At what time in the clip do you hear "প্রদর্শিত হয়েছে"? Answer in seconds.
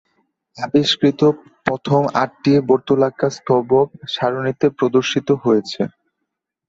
4.77-5.81